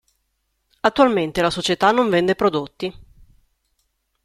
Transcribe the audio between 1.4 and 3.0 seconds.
la società non vende prodotti.